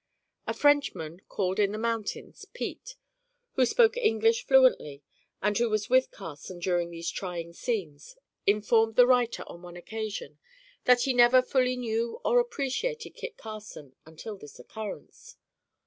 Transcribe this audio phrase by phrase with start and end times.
[0.47, 2.95] A Frenchman, called in the mountains Pete,
[3.53, 5.03] who spoke English fluently
[5.43, 8.15] and who was with Carson during these trying scenes,
[8.47, 10.39] informed the writer, on one occasion,
[10.85, 15.37] that he never fully knew or appreciated Kit Carson until this occurrence.